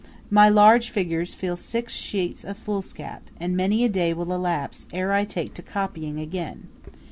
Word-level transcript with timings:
My 0.31 0.49
large 0.49 0.89
figures 0.89 1.35
fill 1.35 1.55
six 1.55 1.93
sheets 1.93 2.43
of 2.43 2.57
foolscap, 2.57 3.29
and 3.39 3.55
many 3.55 3.85
a 3.85 3.87
day 3.87 4.15
will 4.15 4.33
elapse 4.33 4.87
ere 4.91 5.11
I 5.11 5.25
take 5.25 5.53
to 5.53 5.61
copying 5.61 6.17
again. 6.19 6.69